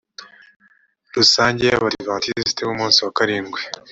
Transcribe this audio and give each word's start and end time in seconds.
rusange 1.15 1.63
y 1.71 1.75
abadiventisiti 1.77 2.61
b 2.65 2.69
umunsi 2.75 2.97
wa 3.05 3.11
karindwi 3.17 3.61